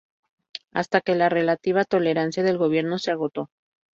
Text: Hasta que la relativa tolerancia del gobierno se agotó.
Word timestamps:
Hasta 0.71 1.01
que 1.01 1.13
la 1.13 1.29
relativa 1.29 1.83
tolerancia 1.83 2.41
del 2.41 2.57
gobierno 2.57 2.97
se 2.97 3.11
agotó. 3.11 3.51